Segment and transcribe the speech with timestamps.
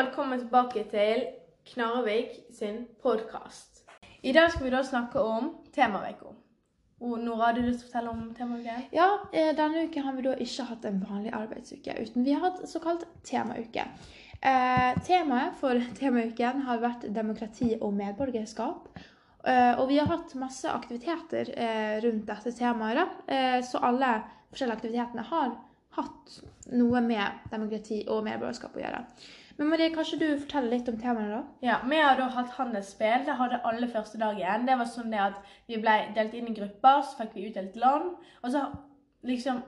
[0.00, 1.26] velkommen tilbake til
[1.68, 3.82] Knarvik sin podkast.
[4.22, 6.30] I dag skal vi da snakke om temauka.
[7.00, 8.86] Nora, har du lyst til å fortelle om temauken?
[8.96, 12.46] Ja, eh, denne uken har vi da ikke hatt en vanlig arbeidsuke, uten vi har
[12.46, 13.84] hatt såkalt temauke.
[14.40, 18.88] Eh, temaet for temauken har vært demokrati og medborgerskap.
[19.44, 23.20] Eh, og vi har hatt masse aktiviteter eh, rundt dette temaet.
[23.28, 24.14] Eh, så alle
[24.48, 25.52] forskjellige aktivitetene har
[26.00, 26.40] hatt
[26.72, 29.04] noe med demokrati og medborgerskap å gjøre.
[29.60, 31.40] Men Marie, kanskje du forteller litt om temaene, da?
[31.66, 33.26] Ja, Vi har da hatt handelsspill.
[33.26, 34.64] Det hadde alle første dagen.
[34.66, 35.36] Det var sånn det at
[35.68, 38.14] vi ble delt inn i grupper, så fikk vi utdelt land.
[38.40, 38.62] Og så
[39.28, 39.58] liksom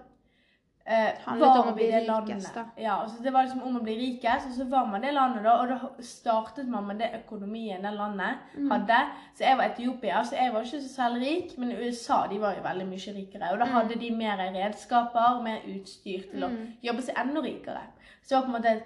[0.86, 2.64] eh, Handlet om å bli rikest, da.
[2.80, 5.12] Ja, altså så Det var liksom om å bli rikest, og så var man det
[5.12, 5.59] landet, da.
[5.60, 8.70] Og da startet man med det økonomien det landet Mm.
[8.72, 9.02] hadde.
[9.36, 11.59] Så jeg var Etiopia, så jeg var ikke så særlig rik.
[11.59, 13.52] Men USA de var jo veldig mye rikere.
[13.52, 13.72] Og da Mm.
[13.77, 16.50] hadde de mer redskaper mer utstyr til å
[16.83, 17.84] jobbe seg enda rikere.
[18.22, 18.83] Så det var på en måte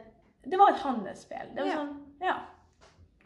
[0.50, 1.54] Det var et handelsspill.
[1.54, 1.76] Det var Ja.
[1.76, 2.34] sånn, ja.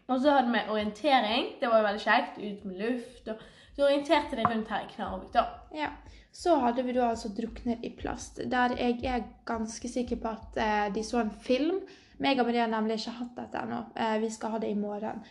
[0.08, 1.52] Og så hadde vi orientering.
[1.60, 2.38] Det var jo veldig kjekt.
[2.38, 3.28] Ut med luft.
[3.28, 3.36] Og
[3.76, 5.44] så orienterte de rundt her i Knarvik, da.
[5.74, 5.90] Ja.
[6.32, 10.56] Så hadde vi da altså 'Drukner i plast', der jeg er ganske sikker på at
[10.56, 11.80] eh, de så en film.
[12.18, 13.84] Meg og Maria har nemlig ikke hatt dette ennå.
[13.96, 15.22] Eh, vi skal ha det i morgen.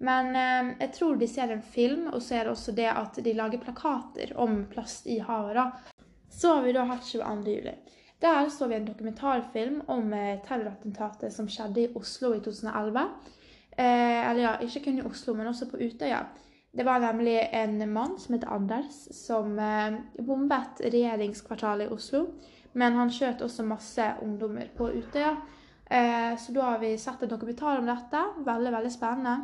[0.00, 3.14] Men eh, jeg tror de ser en film, og så er det også det at
[3.24, 5.54] de lager plakater om plast i havet.
[5.54, 5.70] da.
[6.30, 7.44] Så har vi da hatt 22.
[7.56, 7.74] juli.
[8.20, 13.04] Der så vi en dokumentarfilm om eh, terrorattentatet som skjedde i Oslo i 2011.
[13.78, 16.24] Eh, eller ja, ikke kun i Oslo, men også på Utøya.
[16.74, 22.24] Det var nemlig en mann som heter Anders, som eh, bombet regjeringskvartalet i Oslo.
[22.72, 25.36] Men han skjøt også masse ungdommer på Utøya.
[25.90, 28.24] Eh, så da har vi sett en dokumentar om dette.
[28.46, 29.36] Veldig, veldig spennende.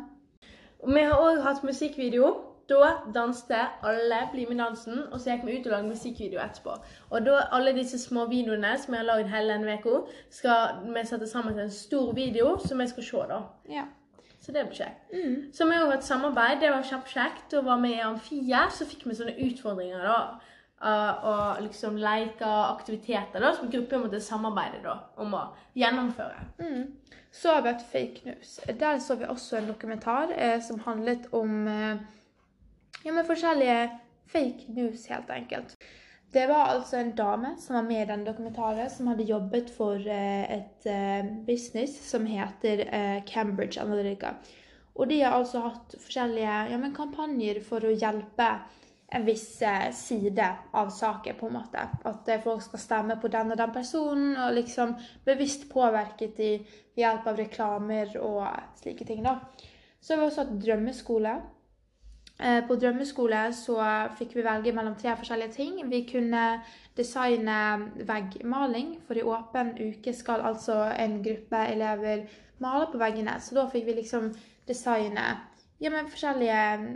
[0.85, 2.33] Vi har òg hatt musikkvideo.
[2.69, 6.77] Da danste alle Bli med dansen, og så gikk vi ut og lagde musikkvideo etterpå.
[7.11, 9.99] Og da alle disse små videoene som vi har lagd hele denne uka,
[10.33, 13.39] skal vi sette sammen til en stor video som vi skal se, da.
[13.69, 13.85] Ja.
[14.41, 15.13] Så det blir kjekt.
[15.57, 16.59] Så vi har hatt samarbeid.
[16.61, 17.47] Det var kjempekjekt.
[17.51, 20.19] Da var vi i Amfie, så fikk vi sånne utfordringer, da.
[20.85, 26.43] Uh, og liksom leker, aktiviteter, da, som gruppen måtte samarbeide da, om å gjennomføre.
[26.59, 27.15] Mm.
[27.33, 28.59] Så har vi hatt fake news.
[28.79, 32.03] Der så vi også en dokumentar eh, som handlet om eh,
[33.05, 33.77] ja, med forskjellige
[34.31, 35.77] fake news, helt enkelt.
[36.33, 39.95] Det var altså en dame som var med i den dokumentaren, som hadde jobbet for
[39.95, 44.33] eh, et eh, business som heter eh, Cambridge Analytica.
[44.95, 48.49] Og de har altså hatt forskjellige ja, men kampanjer for å hjelpe
[49.15, 49.61] en viss
[49.93, 51.83] side av saken, på en måte.
[52.09, 54.95] At folk skal stemme på den og den personen, og liksom
[55.27, 56.51] bevisst påvirket i
[56.97, 58.47] hjelp av reklamer og
[58.81, 59.37] slike ting, da.
[60.01, 61.35] Så har vi også hatt drømmeskole.
[62.39, 63.77] Eh, På drømmeskole så
[64.19, 65.77] fikk vi velge mellom tre forskjellige ting.
[65.89, 66.61] Vi kunne
[66.97, 67.59] designe
[68.07, 72.25] veggmaling, for i åpen uke skal altså en gruppe elever
[72.59, 73.39] male på veggene.
[73.39, 74.33] Så da fikk vi liksom
[74.67, 75.29] designe
[75.79, 76.91] ja, men forskjellige mm,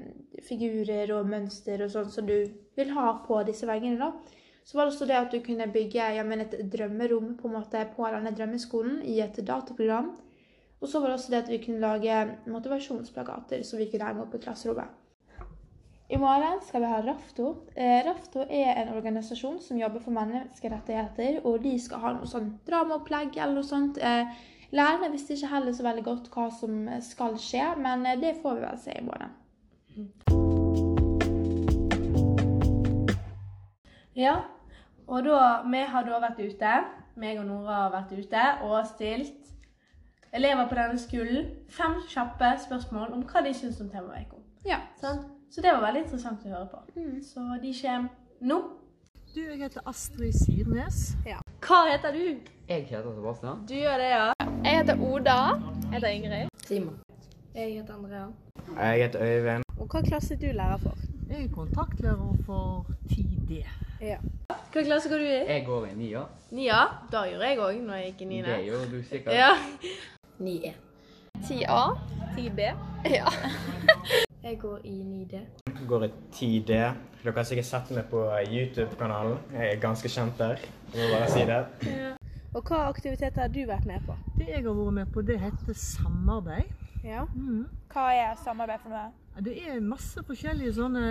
[0.47, 2.38] figurer og mønster og sånn som du
[2.75, 4.00] vil ha på disse veggene.
[4.00, 4.39] da.
[4.63, 7.57] Så var det også det at du kunne bygge ja, men et drømmerom på en
[7.57, 10.13] måte på denne drømmeskolen i et dataprogram.
[10.79, 14.23] Og så var det også det at vi kunne lage motivasjonsplakater som vi kunne henge
[14.23, 15.09] opp i klasserommet.
[16.12, 17.56] I morgen skal vi ha Rafto.
[17.75, 22.47] Eh, Rafto er en organisasjon som jobber for menneskerettigheter, og de skal ha noe sånn
[22.66, 24.00] dramaopplegg eller noe sånt.
[24.02, 24.25] Eh,
[24.74, 28.58] lærerne visste ikke heller så veldig godt hva som skal skje, men eh, det får
[28.58, 29.38] vi vel se i morgen.
[34.18, 34.36] Ja,
[35.06, 36.78] og da, vi har da vært ute,
[37.22, 39.53] meg og Nora har vært ute og stilt
[40.34, 44.42] elever på denne skolen fem kjappe spørsmål om hva de syns om temauka.
[44.66, 44.88] Ja.
[44.98, 45.36] Sant?
[45.52, 46.80] Så det var veldig interessant å høre på.
[47.26, 48.10] Så de kommer
[48.46, 48.60] nå.
[49.34, 51.00] Du, jeg heter Astrid Sirnes.
[51.66, 52.52] Hva heter du?
[52.70, 53.64] Jeg heter Sebastian.
[53.70, 54.28] Du gjør det, ja.
[54.66, 55.38] Jeg heter Oda.
[55.88, 56.54] Jeg heter Ingrid.
[56.68, 57.00] Simon.
[57.56, 58.28] Jeg heter Andrea.
[58.78, 59.66] Jeg heter Øyvind.
[59.80, 61.02] Og hva klasse er du lærer for?
[61.30, 63.64] Jeg er kontaktlærer for 10D.
[64.02, 64.22] Ja.
[64.54, 65.42] Hva klasse går du i?
[65.50, 66.24] Jeg går i 9A.
[66.54, 66.81] 9A?
[67.10, 68.42] Da gjorde jeg òg når jeg gikk i 9.
[68.45, 69.34] Det gjør du sikkert.
[69.34, 69.52] Ja.
[70.40, 70.74] 9E.
[71.42, 71.84] 10A.
[72.38, 72.74] 10B.
[73.18, 73.25] Ja.
[74.50, 75.40] jeg går i 9D.
[75.88, 76.68] går i 10D.
[77.24, 79.38] Dere har sikkert sett meg på YouTube-kanalen.
[79.54, 80.60] Jeg er ganske kjent der.
[80.94, 81.60] Jeg må bare si det.
[81.86, 82.12] Ja.
[82.57, 84.16] Og hva aktiviteter har du vært med på?
[84.40, 86.72] Det jeg har vært med på, det heter samarbeid.
[87.06, 87.25] Ja.
[87.36, 87.68] Mm.
[87.94, 89.10] Hva er samarbeid for noe?
[89.46, 91.04] Det er masse forskjellige sånne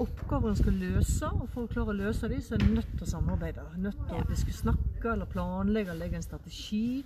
[0.00, 2.92] oppgaver en skal løse, og for å klare å løse dem, så er en nødt
[2.94, 3.64] til å samarbeide.
[3.76, 7.04] Nødt til å snakke eller planlegge, legge en strategi.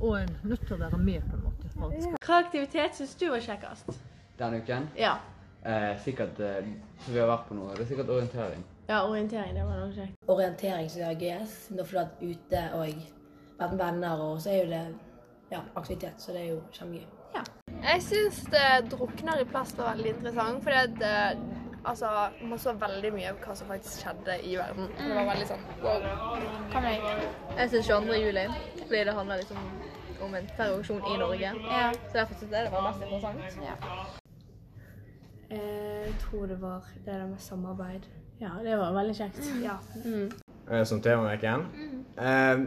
[0.00, 1.70] Og en nødt til å være med, på en måte.
[1.72, 3.98] skal- Hva aktivitet syns du var kjekkest?
[4.38, 4.88] Denne uken.
[4.98, 5.16] Ja.
[5.66, 6.68] Eh, sikkert eh,
[7.02, 7.74] Så vi har vært på noe.
[7.74, 8.64] Det er sikkert orientering.
[8.86, 9.56] Ja, orientering.
[9.56, 10.22] Det var noe kjekt.
[10.30, 11.58] Orientering som jeg er GS.
[11.74, 13.04] Nå får du vært ute og
[13.58, 14.84] vært med venner, og så er jo det
[15.50, 17.12] ja, aktivitet, så det er jo kjempegøy.
[17.86, 21.38] Jeg syns det drukner i plast var veldig interessant, fordi at eh,
[21.84, 22.10] altså,
[22.42, 24.90] man så veldig mye av hva som faktisk skjedde i verden.
[24.98, 26.06] Det var veldig sånn wow.
[26.72, 27.24] Hva med deg?
[27.60, 28.20] Jeg syns 22.
[28.24, 28.46] juli,
[28.82, 29.64] fordi det handler liksom
[30.26, 31.56] om en terroraksjon i Norge.
[31.70, 31.88] Ja.
[32.06, 34.22] Så derfor syns jeg det var mest interessant.
[35.50, 38.08] Jeg tror det var det der med samarbeid.
[38.40, 39.40] Ja, det var veldig kjekt.
[39.62, 39.76] Ja.
[40.04, 40.84] Mm.
[40.84, 41.66] Som temaveken.
[42.18, 42.58] Eh,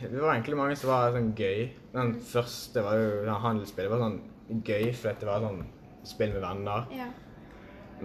[0.00, 1.66] det var egentlig mange som var sånn gøy.
[1.92, 3.90] Den første var jo den handelsspillet.
[3.90, 5.62] Det var sånn gøy fordi det var sånn
[6.06, 6.86] spill med venner.
[6.94, 7.10] Ja.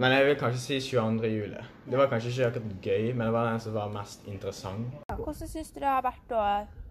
[0.00, 1.30] Men jeg vil kanskje si 22.
[1.30, 1.62] juli.
[1.90, 5.00] Det var kanskje ikke akkurat gøy, men det var den som var mest interessant.
[5.10, 6.44] Hvordan syns du det har vært å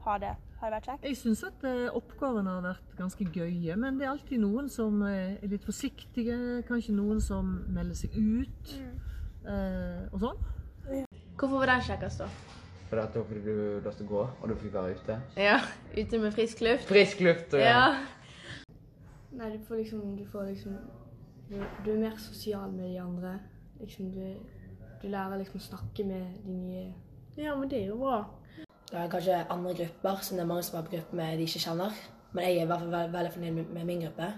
[0.10, 0.36] ha det?
[0.60, 1.06] Har det vært kjekt?
[1.08, 5.02] Jeg syns at eh, oppgavene har vært ganske gøye, men det er alltid noen som
[5.08, 6.38] eh, er litt forsiktige.
[6.68, 8.74] Kanskje noen som melder seg ut.
[8.80, 8.98] Mm.
[10.14, 10.42] og sånn.
[11.40, 12.28] Hvorfor var den kjekkest, da?
[12.90, 13.54] For at da fikk du
[13.86, 15.18] lov til å gå, og du fikk være ute.
[15.40, 15.60] Ja,
[15.96, 16.88] ute med frisk luft.
[16.90, 17.84] Frisk luft og Ja.
[19.40, 20.80] Nei, du får liksom Du, får liksom,
[21.50, 23.38] du, du er mer sosial med de andre.
[23.80, 24.34] Liksom, du,
[25.02, 26.90] du lærer liksom å snakke med de nye
[27.40, 28.24] ja, men det er jo bra.
[28.92, 31.46] Det er kanskje andre grupper, som det er mange som er på gruppe med de
[31.46, 31.98] ikke kjenner.
[32.34, 34.34] Men jeg er i hvert fall veldig, veldig fornøyd med, med min gruppe.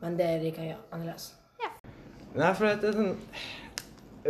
[0.00, 1.34] Men det de kan gjøre annerledes.
[2.34, 3.14] Nei, for det er sånn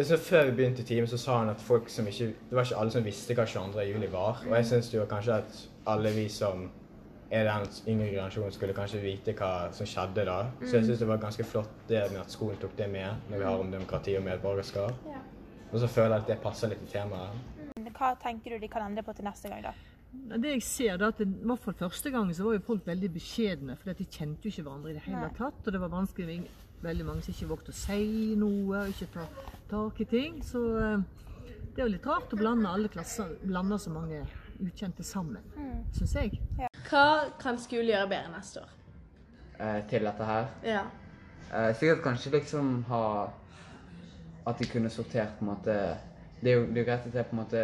[0.02, 2.66] så Før vi begynte i teamet, så sa han at folk som ikke Det var
[2.66, 3.84] ikke alle som visste hva 22.
[3.92, 4.42] juli var.
[4.48, 6.66] Og jeg syns kanskje at alle vi som
[7.30, 10.40] er den yngre generasjonen, skulle kanskje vite hva som skjedde da.
[10.64, 13.38] Så jeg syns det var ganske flott det med at skolen tok det med når
[13.38, 15.06] vi har om demokrati og medborgerskap.
[15.06, 15.22] Ja.
[15.72, 17.53] Og så føler jeg at det passer litt i temaet.
[17.94, 19.72] Hva tenker du de kan endre på til neste gang, da?
[20.38, 22.84] Det jeg ser da, at det, i hvert fall Første gang så var jo folk
[22.86, 25.32] veldig beskjedne, for de kjente jo ikke hverandre i det hele Nei.
[25.38, 25.58] tatt.
[25.66, 26.36] Og det var vanskelig,
[26.84, 29.26] veldig mange som ikke vågte å si noe, og ikke ta
[29.70, 30.38] tak i ting.
[30.46, 31.02] Så eh,
[31.74, 34.22] det er jo litt rart å blande alle klasser, blande så mange
[34.62, 35.80] ukjente sammen, Mm.
[35.92, 36.38] syns jeg.
[36.88, 38.70] Hva kan skolen gjøre bedre neste år?
[39.58, 40.46] eh, til dette her.
[40.62, 40.84] Ja.
[41.52, 43.30] Eh, sikkert kanskje liksom ha
[44.46, 45.74] At de kunne sortert på en måte
[46.44, 47.62] Det er jo det er greit at det er på en måte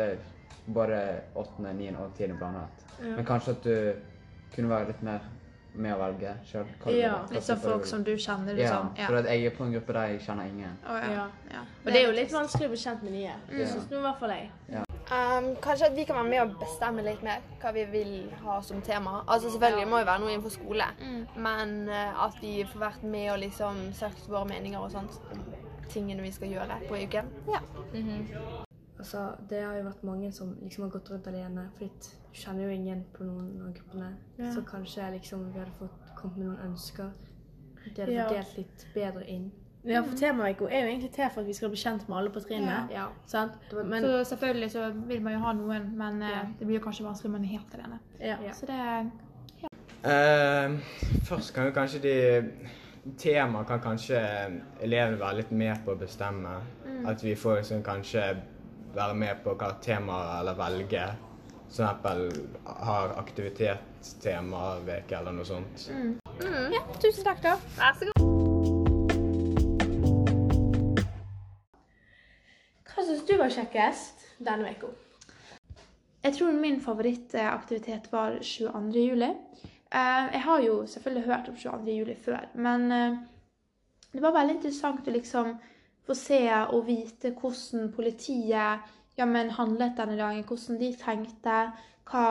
[0.70, 1.00] både
[1.36, 2.86] åttende, niende og tiende blandet.
[3.02, 5.26] Men kanskje at du kunne være litt mer
[5.74, 6.68] med å velge sjøl.
[6.96, 8.92] Ja, Litt sånn folk som du kjenner, Ja, liksom.
[9.06, 10.78] for at jeg er på en gruppe der jeg kjenner ingen.
[10.84, 11.10] Oh, ja.
[11.14, 11.26] Ja.
[11.52, 11.64] ja.
[11.84, 13.34] Og det er jo litt vanskelig å bli kjent med nye.
[13.48, 13.52] Mm.
[13.56, 14.50] Synes syns nå i hvert fall jeg.
[15.10, 18.60] Um, kanskje at vi kan være med og bestemme litt mer hva vi vil ha
[18.62, 19.24] som tema.
[19.26, 20.86] Altså Selvfølgelig må jo være noe innenfor skole,
[21.36, 25.20] men uh, at vi får vært med og liksom sagt våre meninger og sånt
[25.90, 28.66] tingene vi skal gjøre på uken.
[29.00, 32.66] Altså, det har jo vært mange som liksom har gått rundt alene, for du kjenner
[32.66, 34.10] jo ingen på noen av gruppene.
[34.52, 37.10] Så kanskje liksom vi hadde fått kommet med noen ønsker.
[37.86, 38.28] Det hadde Ja.
[38.28, 39.50] delt litt bedre inn.
[39.88, 42.30] Ja, for Temaveka er jo egentlig til for at vi skal bli kjent med alle
[42.30, 42.90] på trinnet.
[42.92, 43.06] Ja.
[43.26, 43.52] Sant?
[43.86, 46.42] Men Så selvfølgelig så vil man jo ha noen, men eh, Ja.
[46.58, 47.98] det blir jo kanskje vanskelig om man er helt alene.
[48.20, 48.36] ja.
[48.44, 48.52] Ja.
[48.52, 49.10] Så det
[50.04, 50.78] Eh,
[51.28, 52.42] først kan jo kanskje de
[53.18, 54.18] Temaet kan kanskje
[54.80, 56.60] elevene være litt med på å bestemme.
[57.06, 58.36] At vi får liksom kanskje
[58.94, 61.04] være med på hva tema eller velge.
[61.70, 62.24] Som eksempel
[62.66, 65.84] har aktivitetstema-veke eller noe sånt.
[66.74, 67.52] Ja, tusen takk, da.
[67.76, 68.16] Vær så god.
[72.90, 74.90] Hva syns du var kjekkest denne uka?
[76.26, 78.98] Jeg tror min favorittaktivitet var 22.
[79.06, 79.30] juli.
[79.94, 81.94] Eh, Jeg har jo selvfølgelig hørt om 22.
[81.96, 83.16] juli før, men eh,
[84.12, 85.54] det var veldig interessant å liksom
[86.10, 86.42] få se
[86.74, 88.88] og vite hvordan politiet
[89.18, 91.56] ja, men handlet denne dagen, hvordan de tenkte,
[92.10, 92.26] hva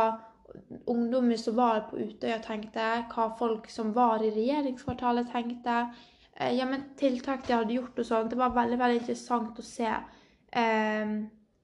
[0.90, 5.82] ungdommer som var på Utøya tenkte, hva folk som var i regjeringskvartalet tenkte,
[6.36, 8.32] eh, ja, men tiltak de hadde gjort og sånn.
[8.32, 11.20] Det var veldig, veldig interessant å se eh,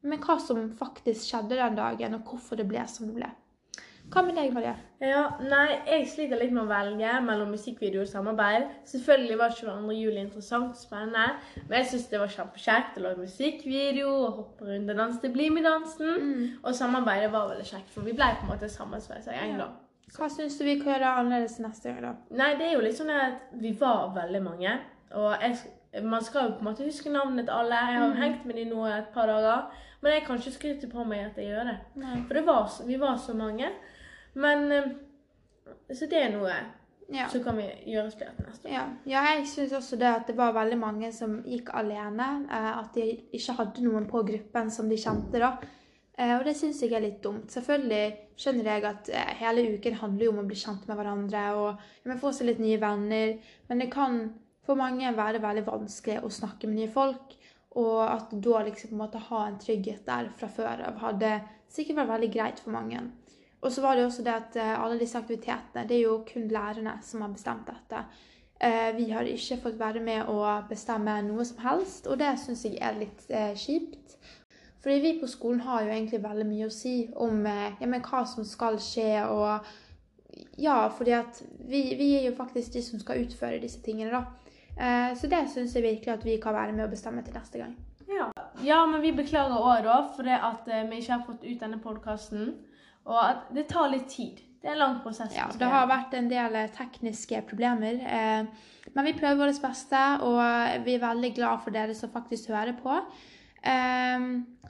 [0.05, 3.31] men hva som faktisk skjedde den dagen, og hvorfor det ble som det ble.
[4.13, 4.73] Hva med deg, Maria?
[5.03, 8.67] Ja, nei, Jeg sliter litt med å velge mellom musikkvideo og samarbeid.
[8.87, 9.95] Selvfølgelig var 22.
[9.97, 11.25] juli interessant og spennende,
[11.67, 15.33] men jeg syns det var kjempekjekt å lage musikkvideo og hoppe rundt og danse til
[15.35, 16.29] Bli med-dansen.
[16.63, 19.71] Og samarbeidet var veldig kjekt, for vi ble på en måte sammensveisa gjeng, da.
[20.15, 22.13] Hva syns du vi kan gjøre annerledes neste gang, da?
[22.39, 24.77] Nei, det er jo litt sånn at vi var veldig mange.
[25.15, 25.57] Og jeg,
[26.05, 27.81] man skal jo på en måte huske navnet til alle.
[27.89, 29.67] Jeg har hengt med dem nå et par dager.
[30.05, 31.75] Men jeg kan ikke skryte på meg at jeg gjør det.
[31.97, 32.15] Nei.
[32.27, 33.71] For det var, vi var så mange.
[34.37, 34.91] Men eh,
[35.89, 36.53] Så det er noe
[37.09, 37.27] Ja.
[37.29, 38.71] så kan vi gjøre til neste år.
[38.73, 42.27] Ja, ja jeg syns også det at det var veldig mange som gikk alene.
[42.45, 45.55] Eh, at de ikke hadde noen på gruppen som de kjente, da.
[46.17, 47.49] Eh, og det syns jeg er litt dumt.
[47.49, 49.09] Selvfølgelig skjønner jeg at
[49.41, 52.77] hele uken handler jo om å bli kjent med hverandre og få seg litt nye
[52.81, 53.39] venner.
[53.69, 54.21] Men det kan
[54.65, 57.37] for mange være veldig vanskelig å snakke med nye folk.
[57.75, 61.37] Og at da liksom på en måte ha en trygghet der fra før av hadde
[61.71, 63.01] sikkert vært veldig greit for mange.
[63.65, 66.47] Og så var det også det at eh, alle disse aktivitetene, det er jo kun
[66.53, 68.03] lærerne som har bestemt dette.
[68.61, 72.65] Eh, vi har ikke fått være med å bestemme noe som helst, og det syns
[72.67, 74.15] jeg er litt eh, kjipt.
[74.83, 78.45] Fordi vi på skolen har jo egentlig veldig mye å si om ja, hva som
[78.45, 79.65] skal skje, og
[80.61, 84.44] ja, fordi at vi, vi er jo faktisk de som skal utføre disse tingene, da.
[84.75, 87.61] Eh, så det syns jeg virkelig at vi kan være med å bestemme til neste
[87.61, 87.75] gang.
[88.05, 88.29] Ja.
[88.61, 91.61] ja, men vi beklager òg, da, for det at eh, vi ikke har fått ut
[91.61, 92.51] denne podkasten.
[93.05, 94.41] Og at det tar litt tid.
[94.61, 95.33] Det er en lang prosess.
[95.35, 98.01] Ja, det har vært en del eh, tekniske problemer.
[98.95, 100.39] Men vi prøver vårt beste, og
[100.85, 102.97] vi er veldig glad for dere som faktisk hører på.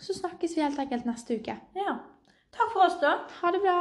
[0.02, 1.56] Så snakkes vi helt enkelt neste uke.
[1.80, 1.96] Ja.
[2.56, 3.18] Takk for oss, da.
[3.42, 3.80] Ha det bra.